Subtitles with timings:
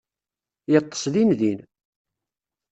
[0.71, 1.59] Yeṭṭes din din.